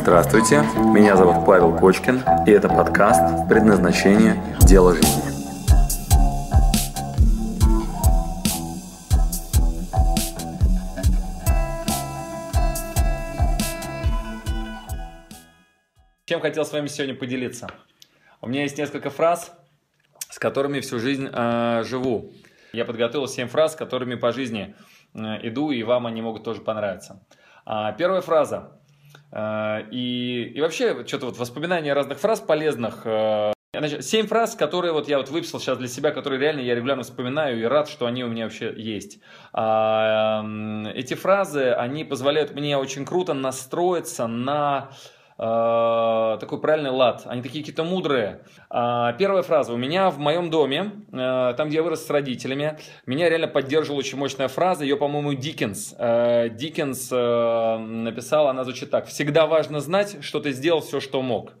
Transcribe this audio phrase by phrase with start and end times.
[0.00, 0.62] Здравствуйте,
[0.94, 4.40] меня зовут Павел Кочкин, и это подкаст «Предназначение.
[4.60, 5.22] Дело жизни».
[16.26, 17.66] Чем хотел с вами сегодня поделиться?
[18.40, 19.52] У меня есть несколько фраз,
[20.30, 22.32] с которыми всю жизнь э, живу.
[22.72, 24.76] Я подготовил 7 фраз, с которыми по жизни
[25.14, 27.20] э, иду, и вам они могут тоже понравиться.
[27.66, 28.78] А, первая фраза.
[29.32, 33.02] Э, и, и вообще, что-то вот воспоминания разных фраз полезных.
[33.04, 33.52] Э,
[34.00, 37.60] семь фраз, которые вот я вот выписал сейчас для себя, которые реально я регулярно вспоминаю
[37.60, 39.20] и рад, что они у меня вообще есть.
[39.52, 40.42] А,
[40.94, 44.90] эти фразы, они позволяют мне очень круто настроиться на
[45.38, 47.22] такой правильный лад.
[47.26, 48.42] Они такие какие-то мудрые.
[48.70, 49.72] Э, первая фраза.
[49.72, 54.00] У меня в моем доме, э, там, где я вырос с родителями, меня реально поддерживала
[54.00, 54.82] очень мощная фраза.
[54.84, 55.94] Ее, по-моему, Диккенс.
[55.94, 59.06] Диккенс написал, она звучит так.
[59.06, 61.52] «Всегда важно знать, что ты сделал все, что мог».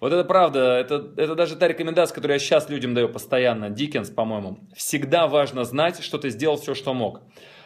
[0.00, 4.08] Вот это правда, это, это даже та рекомендация, которую я сейчас людям даю постоянно, Диккенс,
[4.08, 4.58] по-моему.
[4.74, 7.20] Всегда важно знать, что ты сделал все, что мог.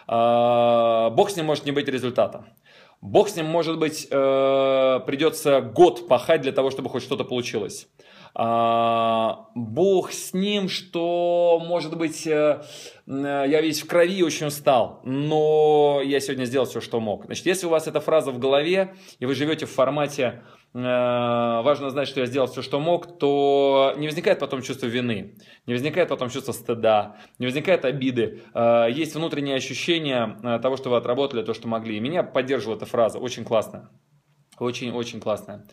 [0.09, 2.45] А, Бог с ним может не быть результата.
[3.05, 7.87] Бог с ним, может быть, э, придется год пахать для того, чтобы хоть что-то получилось.
[8.35, 12.63] А, Бог с ним, что, может быть, э,
[13.07, 17.27] я весь в крови очень устал, но я сегодня сделал все, что мог.
[17.27, 20.43] Значит, если у вас эта фраза в голове, и вы живете в формате
[20.75, 25.37] Э, важно знать, что я сделал все, что мог, то не возникает потом чувство вины,
[25.67, 28.43] не возникает потом чувство стыда, не возникает обиды.
[28.55, 31.97] Э, есть внутреннее ощущение э, того, что вы отработали то, что могли.
[31.97, 33.89] И меня поддерживала эта фраза, очень классная,
[34.59, 35.65] очень-очень классная.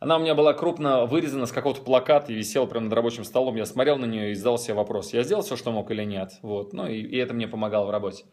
[0.00, 3.56] Она у меня была крупно вырезана с какого-то плаката и висела прямо над рабочим столом.
[3.56, 6.34] Я смотрел на нее и задал себе вопрос, я сделал все, что мог или нет.
[6.42, 6.72] Вот.
[6.72, 8.24] Ну и, и это мне помогало в работе.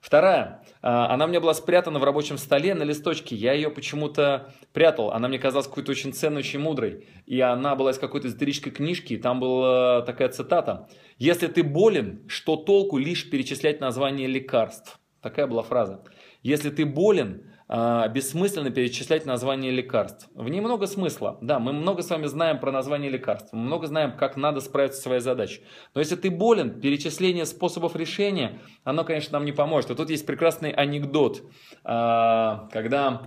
[0.00, 3.36] Вторая, а, она у меня была спрятана в рабочем столе на листочке.
[3.36, 5.12] Я ее почему-то прятал.
[5.12, 7.06] Она мне казалась какой-то очень ценной, очень мудрой.
[7.26, 9.12] И она была из какой-то исторической книжки.
[9.12, 10.88] И там была такая цитата.
[11.18, 16.02] «Если ты болен, что толку лишь перечислять название лекарств?» Такая была фраза.
[16.42, 20.28] «Если ты болен, а, бессмысленно перечислять названия лекарств.
[20.34, 21.38] В ней много смысла.
[21.40, 24.98] Да, мы много с вами знаем про название лекарств, мы много знаем, как надо справиться
[24.98, 25.62] со своей задачей.
[25.94, 29.90] Но если ты болен, перечисление способов решения, оно, конечно, нам не поможет.
[29.90, 31.44] И тут есть прекрасный анекдот,
[31.82, 33.22] а, когда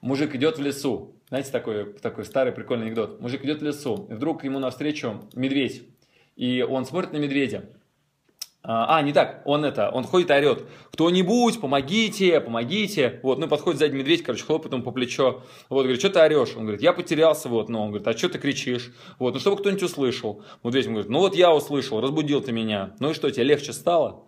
[0.00, 1.16] мужик идет в лесу.
[1.28, 3.20] Знаете, такой, такой старый прикольный анекдот.
[3.20, 5.82] Мужик идет в лесу, и вдруг ему навстречу медведь.
[6.36, 7.68] И он смотрит на медведя.
[8.66, 13.20] А, не так, он это, он ходит и орет, кто-нибудь, помогите, помогите.
[13.22, 15.42] Вот, ну, подходит сзади медведь, короче, хлопает ему по плечу.
[15.68, 16.56] Вот, говорит, что ты орешь?
[16.56, 18.90] Он говорит, я потерялся, вот, ну, он говорит, а что ты кричишь?
[19.18, 20.42] Вот, ну, чтобы кто-нибудь услышал.
[20.62, 22.94] Медведь ему говорит, ну, вот я услышал, разбудил ты меня.
[23.00, 24.24] Ну и что, тебе легче стало?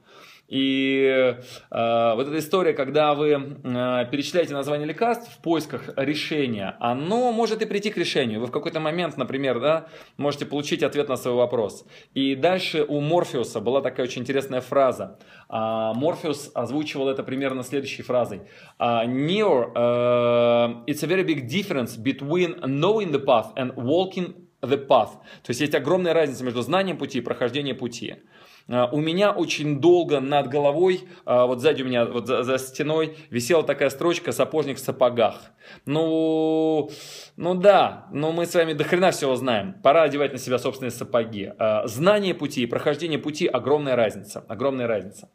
[0.49, 1.37] И
[1.71, 7.63] э, вот эта история, когда вы э, перечисляете название лекарств в поисках решения, оно может
[7.63, 8.41] и прийти к решению.
[8.41, 11.85] Вы в какой-то момент, например, да, можете получить ответ на свой вопрос.
[12.15, 15.19] И дальше у Морфеуса была такая очень интересная фраза.
[15.49, 18.43] А, Морфеус озвучивал это примерно следующей фразой.
[18.79, 24.77] Uh, Neo, uh, it's a very big difference between knowing the path and walking the
[24.87, 25.11] path.
[25.43, 28.13] То есть есть огромная разница между знанием пути и прохождением пути.
[28.13, 28.17] А,
[28.69, 33.17] у меня очень долго над головой, а, вот сзади у меня, вот за, за стеной,
[33.31, 35.53] висела такая строчка «Сапожник в сапогах».
[35.85, 36.91] Ну,
[37.37, 39.75] ну да, но мы с вами до хрена всего знаем.
[39.83, 41.53] Пора одевать на себя собственные сапоги.
[41.59, 44.45] А, знание пути и прохождение пути– огромная разница.
[44.49, 45.29] Огромная разница.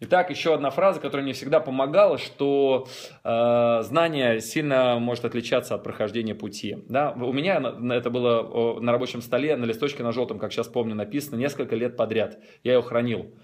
[0.00, 2.88] Итак, еще одна фраза, которая мне всегда помогала, что
[3.22, 6.78] э, знание сильно может отличаться от прохождения пути.
[6.88, 7.12] Да?
[7.12, 7.62] У меня
[7.92, 11.96] это было на рабочем столе, на листочке на желтом, как сейчас помню, написано несколько лет
[11.96, 12.38] подряд.
[12.64, 13.34] Я его хранил.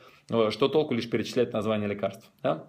[0.50, 2.30] Что толку лишь перечислять название лекарств.
[2.42, 2.64] Да?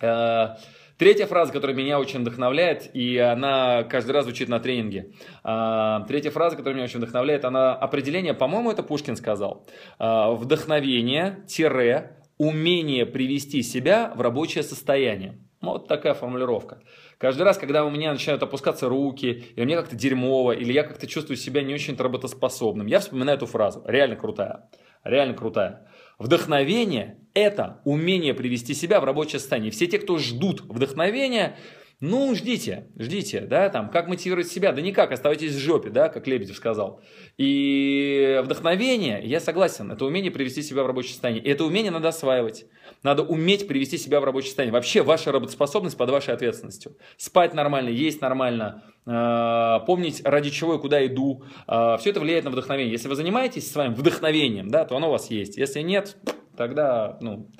[0.00, 0.56] Э,
[0.98, 5.12] Третья фраза, которая меня очень вдохновляет, и она каждый раз звучит на тренинге.
[5.44, 9.64] Э, третья фраза, которая меня очень вдохновляет, она определение, по-моему, это Пушкин сказал.
[10.00, 15.38] Э, вдохновение, тире, умение привести себя в рабочее состояние.
[15.60, 16.80] Вот такая формулировка.
[17.18, 21.08] Каждый раз, когда у меня начинают опускаться руки, или мне как-то дерьмово, или я как-то
[21.08, 23.82] чувствую себя не очень работоспособным, я вспоминаю эту фразу.
[23.84, 24.70] Реально крутая.
[25.02, 25.88] Реально крутая.
[26.18, 29.72] Вдохновение– это умение привести себя в рабочее состояние.
[29.72, 31.56] Все те, кто ждут вдохновения,
[32.00, 34.70] ну, ждите, ждите, да, там, как мотивировать себя?
[34.70, 37.02] Да никак, оставайтесь в жопе, да, как Лебедев сказал.
[37.38, 41.42] И вдохновение, я согласен, это умение привести себя в рабочее состояние.
[41.42, 42.66] И это умение надо осваивать.
[43.02, 44.74] Надо уметь привести себя в рабочее состояние.
[44.74, 46.96] Вообще, ваша работоспособность под вашей ответственностью.
[47.16, 51.42] Спать нормально, есть нормально, э, помнить, ради чего и куда иду.
[51.66, 52.92] Э, все это влияет на вдохновение.
[52.92, 55.56] Если вы занимаетесь своим вдохновением, да, то оно у вас есть.
[55.56, 56.16] Если нет,
[56.56, 57.50] тогда, ну,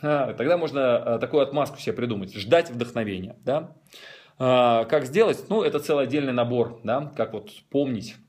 [0.00, 2.34] тогда можно э, такую отмазку себе придумать.
[2.34, 3.36] Ждать вдохновения.
[3.44, 3.74] Да?
[4.38, 5.44] А, как сделать?
[5.48, 8.27] Ну, это целый отдельный набор, да, как вот помнить а,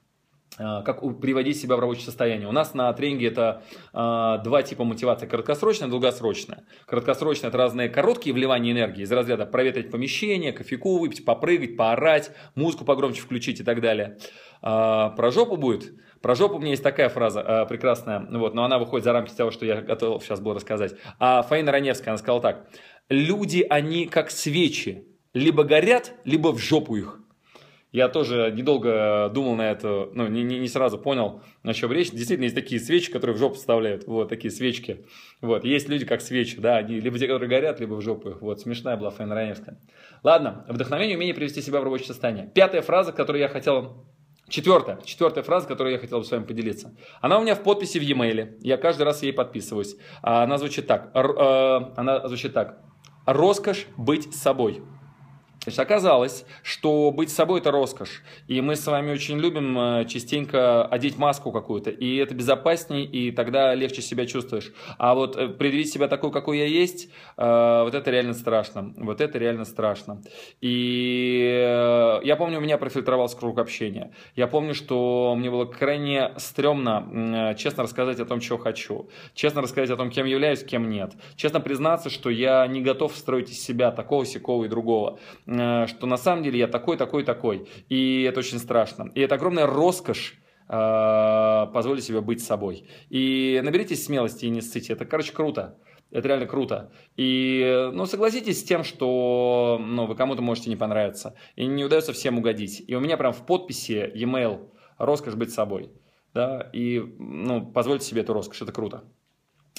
[0.59, 2.47] как приводить себя в рабочее состояние.
[2.47, 3.63] У нас на тренинге это
[3.93, 6.65] э, два типа мотивации, краткосрочная и долгосрочная.
[6.85, 12.85] Краткосрочная– это разные короткие вливания энергии из разряда проветрить помещение, кофейку выпить, попрыгать, поорать, музыку
[12.85, 14.17] погромче включить и так далее.
[14.61, 15.93] Э, про жопу будет?
[16.21, 19.31] Про жопу у меня есть такая фраза э, прекрасная, вот, но она выходит за рамки
[19.33, 20.95] того, что я готов сейчас был рассказать.
[21.17, 22.67] А Фаина Раневская, она сказала так.
[23.07, 27.19] Люди, они как свечи, либо горят, либо в жопу их.
[27.91, 32.11] Я тоже недолго думал на это, ну, не, не, не сразу понял, о чем речь.
[32.11, 35.05] Действительно, есть такие свечи, которые в жопу вставляют, вот, такие свечки.
[35.41, 38.41] Вот, есть люди как свечи, да, они либо те, которые горят, либо в жопу их.
[38.41, 39.79] Вот, смешная была Фаина Раневская.
[40.23, 42.51] Ладно, вдохновение, умение привести себя в рабочее состояние.
[42.53, 44.05] Пятая фраза, которую я хотел
[44.49, 46.95] Четвертая, четвертая фраза, которую я хотел бы с вами поделиться.
[47.21, 48.57] Она у меня в подписи в e-mail.
[48.61, 49.95] Я каждый раз ей подписываюсь.
[50.23, 51.11] Она звучит так.
[51.13, 52.79] Э, она звучит так.
[53.27, 54.81] Роскошь быть собой.
[55.69, 58.23] Есть оказалось, что быть собой это роскошь.
[58.47, 61.91] И мы с вами очень любим э, частенько одеть маску какую-то.
[61.91, 64.73] И это безопаснее, и тогда легче себя чувствуешь.
[64.97, 68.93] А вот э, предъявить себя такой, какой я есть, э, вот это реально страшно.
[68.97, 70.23] Вот это реально страшно.
[70.59, 74.11] И я помню, у меня профильтровался круг общения.
[74.35, 79.07] Я помню, что мне было крайне стрёмно честно рассказать о том, чего хочу.
[79.35, 81.13] Честно рассказать о том, кем являюсь, кем нет.
[81.35, 85.19] Честно признаться, что я не готов строить из себя такого, сякого и другого
[85.87, 87.67] что на самом деле я такой, такой, такой.
[87.89, 89.11] И это очень страшно.
[89.15, 90.35] И это огромная роскошь
[90.67, 92.87] э, позволить себе быть собой.
[93.09, 94.93] И наберитесь смелости и не ссыте.
[94.93, 95.77] Это, короче, круто.
[96.11, 96.91] Это реально круто.
[97.17, 101.35] И, ну, согласитесь с тем, что, ну, вы кому-то можете не понравиться.
[101.55, 102.83] И не удается всем угодить.
[102.87, 105.91] И у меня прям в подписи e-mail «Роскошь быть собой».
[106.33, 109.03] Да, и, ну, позвольте себе эту роскошь, это круто.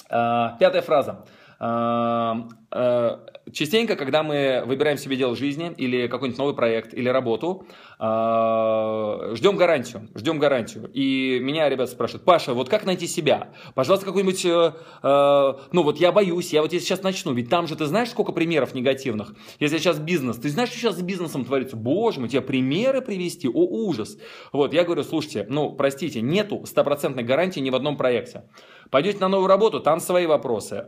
[0.09, 1.25] А, пятая фраза.
[1.61, 3.17] Э,
[3.51, 7.65] частенько, когда мы выбираем себе дело жизни или какой-нибудь новый проект или работу,
[8.03, 10.89] а, ждем гарантию, ждем гарантию.
[10.93, 13.49] И меня ребята спрашивают, Паша, вот как найти себя?
[13.75, 14.73] Пожалуйста, какой-нибудь, э,
[15.03, 18.09] э, ну вот я боюсь, я вот если сейчас начну, ведь там же ты знаешь,
[18.09, 19.33] сколько примеров негативных.
[19.59, 21.75] Если сейчас бизнес, ты знаешь, что сейчас с бизнесом творится?
[21.75, 23.47] Боже мой, тебе примеры привести?
[23.47, 24.17] О, ужас.
[24.51, 28.43] Вот, я говорю, слушайте, ну, простите, нету стопроцентной гарантии ни в одном проекте.
[28.89, 30.83] Пойдете на новую работу, там свои вопросы.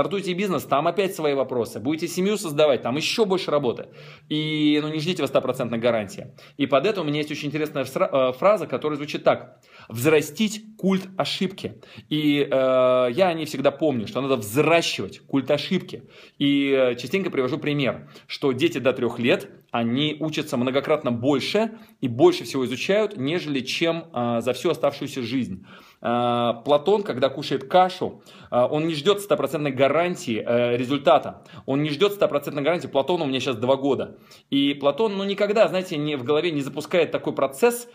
[0.00, 1.78] Стартуйте бизнес, там опять свои вопросы.
[1.78, 3.88] Будете семью создавать, там еще больше работы.
[4.30, 6.28] И ну, не ждите вы стопроцентной гарантии.
[6.56, 9.60] И под это у меня есть очень интересная э, фраза, которая звучит так.
[9.90, 11.82] Взрастить культ ошибки.
[12.08, 16.04] И э, я о ней всегда помню, что надо взращивать культ ошибки.
[16.38, 22.08] И э, частенько привожу пример, что дети до трех лет, они учатся многократно больше и
[22.08, 25.64] больше всего изучают, нежели чем э, за всю оставшуюся жизнь.
[26.02, 31.42] Э, Платон, когда кушает кашу, э, он не ждет стопроцентной гарантии э, результата.
[31.66, 32.86] Он не ждет стопроцентной гарантии.
[32.86, 34.16] Платону у меня сейчас два года.
[34.48, 37.88] И Платон, ну, никогда, знаете, не, в голове не запускает такой процесс,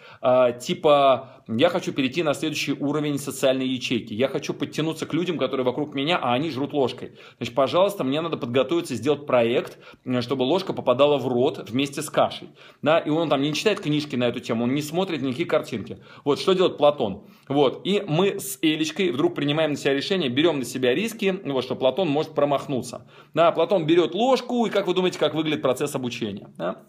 [0.61, 4.13] типа, я хочу перейти на следующий уровень социальной ячейки.
[4.13, 7.11] Я хочу подтянуться к людям, которые вокруг меня, а они жрут ложкой.
[7.37, 9.77] Значит, пожалуйста, мне надо подготовиться, сделать проект,
[10.21, 12.49] чтобы ложка попадала в рот вместе с кашей.
[12.81, 12.97] Да?
[12.99, 15.99] И он там не читает книжки на эту тему, он не смотрит никакие картинки.
[16.23, 17.27] Вот, что делает Платон?
[17.47, 21.63] Вот, и мы с Элечкой вдруг принимаем на себя решение, берем на себя риски, вот,
[21.63, 23.07] что Платон может промахнуться.
[23.33, 26.49] Да, Платон берет ложку, и как вы думаете, как выглядит процесс обучения?
[26.57, 26.83] Да?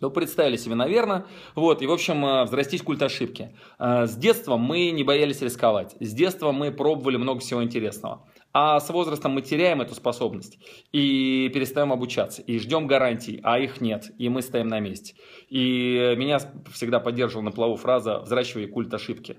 [0.00, 1.26] Вы представили себе, наверное.
[1.54, 3.56] Вот, и, в общем, э, взрастить культ ошибки.
[3.78, 5.94] Э, с детства мы не боялись рисковать.
[6.00, 8.26] С детства мы пробовали много всего интересного.
[8.52, 10.58] А с возрастом мы теряем эту способность
[10.90, 15.14] и перестаем обучаться, и ждем гарантий, а их нет, и мы стоим на месте.
[15.48, 16.40] И меня
[16.72, 19.36] всегда поддерживала на плаву фраза «взращивай культ ошибки».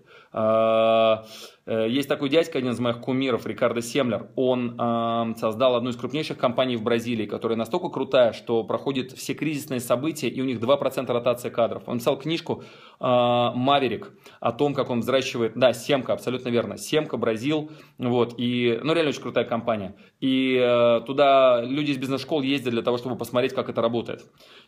[1.65, 4.30] Э, есть такой дядька, один из моих кумиров, Рикардо Семлер.
[4.36, 9.34] Он э, создал одну из крупнейших компаний в Бразилии, которая настолько крутая, что проходит все
[9.34, 11.84] кризисные события, и у них 2% ротация кадров.
[11.86, 12.63] Он писал книжку
[13.00, 15.53] э, «Маверик» о том, как он взращивает...
[15.56, 16.77] Да, Семка, абсолютно верно.
[16.77, 17.72] Семка, Бразил.
[17.98, 19.96] Вот, и, ну, реально очень крутая компания.
[20.20, 24.25] И э, туда люди из бизнес-школ ездят для того, чтобы посмотреть, как это работает.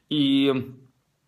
[0.10, 0.54] И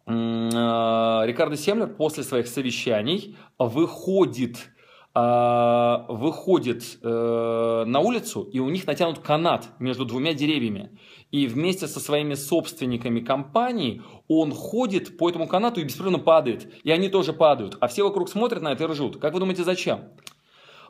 [0.06, 4.70] э, Рикардо Семлер после своих совещаний выходит
[5.18, 10.98] выходит э, на улицу, и у них натянут канат между двумя деревьями.
[11.32, 16.70] И вместе со своими собственниками компании он ходит по этому канату и беспрерывно падает.
[16.84, 17.78] И они тоже падают.
[17.80, 19.18] А все вокруг смотрят на это и ржут.
[19.18, 20.10] Как вы думаете, зачем?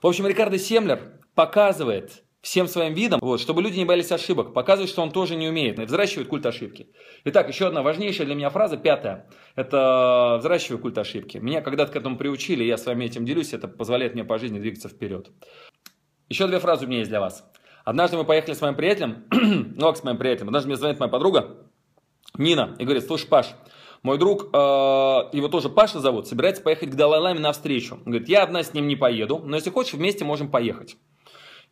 [0.01, 4.91] В общем, Рикардо Семлер показывает всем своим видом, вот, чтобы люди не боялись ошибок, показывает,
[4.91, 6.87] что он тоже не умеет, взращивает культ ошибки.
[7.23, 11.39] Итак, еще одна важнейшая для меня фраза, пятая, это взращиваю культ ошибки.
[11.39, 14.59] Меня когда-то к этому приучили, я с вами этим делюсь, это позволяет мне по жизни
[14.59, 15.31] двигаться вперед.
[16.29, 17.51] Еще две фразы у меня есть для вас.
[17.83, 21.11] Однажды мы поехали с моим приятелем, ну как с моим приятелем, однажды мне звонит моя
[21.11, 21.67] подруга,
[22.37, 23.55] Нина и говорит, слушай, Паш,
[24.03, 24.57] мой друг, э,
[25.33, 27.95] его тоже Паша зовут, собирается поехать к Далай-Ламе навстречу.
[27.95, 30.95] Он говорит, я одна с ним не поеду, но если хочешь, вместе можем поехать.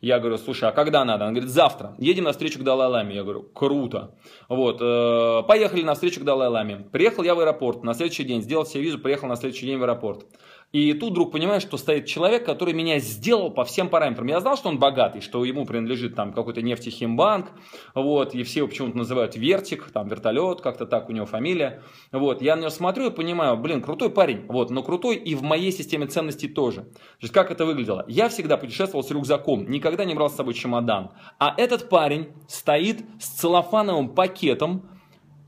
[0.00, 1.24] Я говорю, слушай, а когда надо?
[1.24, 1.94] Он говорит, завтра.
[1.98, 3.14] Едем на встречу к Далай-Ламе.
[3.14, 4.14] Я говорю, круто.
[4.48, 6.86] Вот, э, поехали на встречу к Далай-Ламе.
[6.92, 9.82] Приехал я в аэропорт на следующий день, сделал себе визу, приехал на следующий день в
[9.82, 10.26] аэропорт.
[10.74, 14.26] И тут вдруг понимаешь, что стоит человек, который меня сделал по всем параметрам.
[14.26, 17.52] Я знал, что он богатый, что ему принадлежит там какой-то нефтехимбанк,
[17.94, 21.80] вот, и все его почему-то называют Вертик, там вертолет, как-то так у него фамилия.
[22.10, 25.44] Вот, я на него смотрю и понимаю, блин, крутой парень, вот, но крутой и в
[25.44, 26.80] моей системе ценностей тоже.
[26.80, 26.90] То
[27.20, 28.04] есть как это выглядело?
[28.08, 31.12] Я всегда путешествовал с рюкзаком, никогда не брал с собой чемодан.
[31.38, 34.90] А этот парень стоит с целлофановым пакетом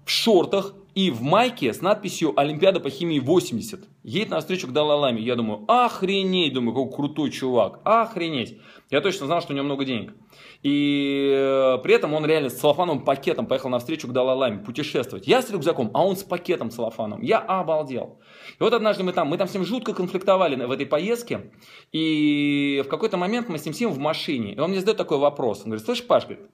[0.04, 3.84] в шортах и в майке с надписью «Олимпиада по химии 80».
[4.02, 5.20] Едет на встречу к Далай-Ламе.
[5.20, 8.58] Я думаю, охренеть, думаю, какой крутой чувак, охренеть.
[8.88, 10.14] Я точно знал, что у него много денег.
[10.62, 15.26] И э, при этом он реально с целлофановым пакетом поехал на встречу к Далай-Ламе путешествовать.
[15.26, 17.20] Я с рюкзаком, а он с пакетом целлофаном.
[17.20, 18.18] Я обалдел.
[18.58, 21.50] И вот однажды мы там, мы там с ним жутко конфликтовали в этой поездке.
[21.92, 24.54] И в какой-то момент мы с ним сидим в машине.
[24.54, 25.58] И он мне задает такой вопрос.
[25.58, 26.46] Он говорит, слышь, Паш, говорит,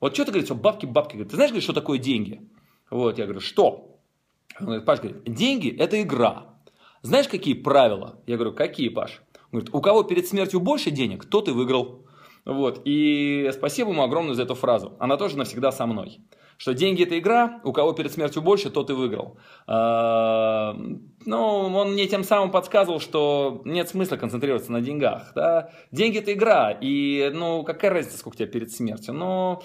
[0.00, 1.22] вот что ты говоришь, бабки, бабки.
[1.22, 2.40] Ты знаешь, говорит, что такое деньги?
[2.90, 3.98] Вот, я говорю, что?
[4.58, 6.46] Он говорит, Паш, говорит, деньги– это игра.
[7.02, 8.20] Знаешь, какие правила?
[8.26, 9.22] Я говорю, какие, Паш?
[9.52, 12.04] Он говорит, у кого перед смертью больше денег, тот и выиграл.
[12.44, 14.96] Вот, и спасибо ему огромное за эту фразу.
[14.98, 16.20] Она тоже навсегда со мной.
[16.56, 19.38] Что деньги– это игра, у кого перед смертью больше, тот и выиграл.
[19.66, 20.76] А,
[21.24, 25.32] ну, он мне тем самым подсказывал, что нет смысла концентрироваться на деньгах.
[25.34, 25.70] Да?
[25.90, 29.14] Деньги– это игра, и, ну, какая разница, сколько тебя перед смертью.
[29.14, 29.62] Но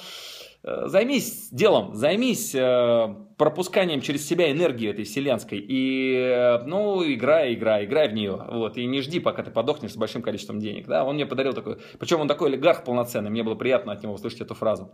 [0.65, 5.59] займись делом, займись э, пропусканием через себя энергии этой вселенской.
[5.59, 8.41] И, э, ну, играй, играй, играй в нее.
[8.49, 10.87] Вот, и не жди, пока ты подохнешь с большим количеством денег.
[10.87, 11.03] Да?
[11.05, 11.77] Он мне подарил такой...
[11.99, 13.29] Причем он такой олигарх полноценный.
[13.29, 14.91] Мне было приятно от него услышать эту фразу.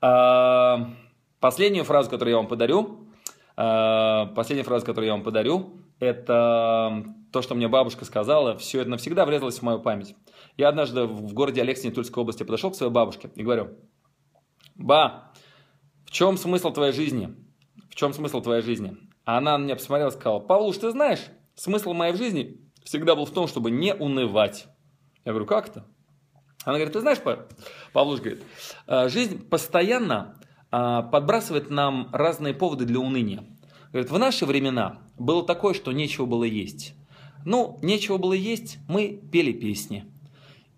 [0.00, 0.90] А,
[1.38, 3.08] последнюю фразу, которую я вам подарю,
[3.56, 8.90] а, последняя фраза, которую я вам подарю, это то, что мне бабушка сказала, все это
[8.90, 10.16] навсегда врезалось в мою память.
[10.56, 13.70] Я однажды в городе Алексине Тульской области подошел к своей бабушке и говорю,
[14.74, 15.32] Ба,
[16.04, 17.34] в чем смысл твоей жизни?
[17.90, 18.96] В чем смысл твоей жизни?
[19.24, 21.20] А она на меня посмотрела и сказала, Павлуш, ты знаешь,
[21.54, 24.66] смысл моей жизни всегда был в том, чтобы не унывать.
[25.24, 25.86] Я говорю, как это?
[26.64, 27.18] Она говорит, ты знаешь,
[27.92, 28.42] Павлуш говорит,
[28.86, 30.38] «А, жизнь постоянно
[30.70, 33.44] а, подбрасывает нам разные поводы для уныния.
[33.92, 36.94] Говорит, в наши времена было такое, что нечего было есть.
[37.44, 40.10] Ну, нечего было есть, мы пели песни.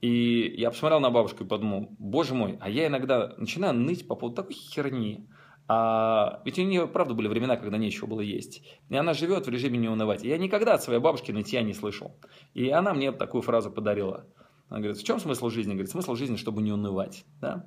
[0.06, 4.14] И я посмотрел на бабушку и подумал, боже мой, а я иногда начинаю ныть по
[4.14, 5.26] поводу такой херни.
[5.66, 8.62] А ведь у нее, правда, были времена, когда нечего было есть.
[8.88, 10.22] И она живет в режиме не унывать.
[10.22, 12.14] Я никогда от своей бабушки нытья не слышал.
[12.54, 14.28] И она мне такую фразу подарила.
[14.68, 15.72] Она говорит, в чем смысл жизни?
[15.72, 17.24] Говорит, смысл жизни, чтобы не унывать.
[17.40, 17.66] Да?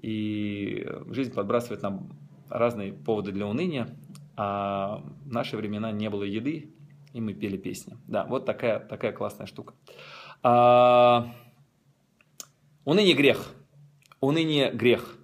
[0.00, 2.16] И жизнь подбрасывает нам
[2.48, 3.88] разные поводы для уныния.
[4.36, 6.72] А в наши времена не было еды,
[7.12, 7.96] и мы пели песни.
[8.06, 9.74] Да, вот такая, такая классная штука.
[10.44, 11.34] А...
[12.86, 13.38] Уныние грех.
[14.20, 15.16] Уныние грех.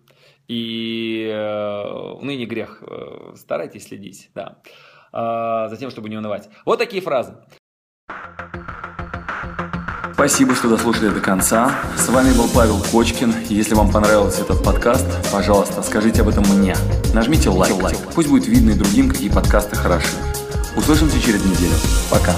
[0.48, 2.82] И э, уныние грех.
[2.82, 4.58] Э, старайтесь следить, да.
[5.12, 6.48] Э, за тем, чтобы не унывать.
[6.66, 7.36] Вот такие фразы.
[10.12, 11.72] Спасибо, что дослушали до конца.
[11.96, 13.32] С вами был Павел Кочкин.
[13.48, 16.74] Если вам понравился этот подкаст, пожалуйста, скажите об этом мне.
[17.14, 17.80] Нажмите лайк.
[17.80, 17.98] лайк.
[18.12, 20.16] Пусть будет видно и другим, какие подкасты хороши.
[20.76, 21.74] Услышимся через неделю.
[22.10, 22.34] Пока.